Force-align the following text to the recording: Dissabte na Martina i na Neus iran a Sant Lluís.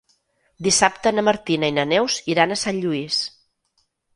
Dissabte 0.67 1.11
na 1.17 1.25
Martina 1.27 1.69
i 1.73 1.77
na 1.79 1.85
Neus 1.91 2.17
iran 2.35 2.57
a 2.57 2.61
Sant 2.63 2.83
Lluís. 2.87 3.21